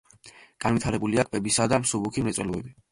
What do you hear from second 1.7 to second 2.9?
და მსუბუქი მრეწველობები.